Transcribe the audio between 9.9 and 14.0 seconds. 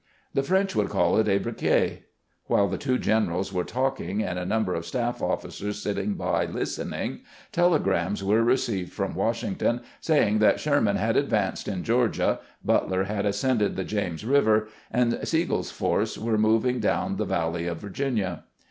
saying tliat Sherman had advanced in Georgia, Butler had ascended the